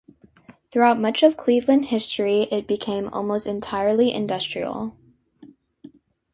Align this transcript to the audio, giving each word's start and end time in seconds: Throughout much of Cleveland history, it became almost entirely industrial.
Throughout 0.71 0.97
much 0.99 1.21
of 1.21 1.37
Cleveland 1.37 1.85
history, 1.85 2.47
it 2.51 2.65
became 2.65 3.07
almost 3.09 3.45
entirely 3.45 4.11
industrial. 4.11 4.97